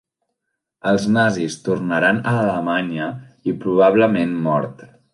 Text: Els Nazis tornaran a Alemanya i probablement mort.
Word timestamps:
Els 0.91 1.05
Nazis 1.17 1.59
tornaran 1.67 2.23
a 2.33 2.35
Alemanya 2.47 3.13
i 3.53 3.57
probablement 3.67 4.37
mort. 4.51 4.87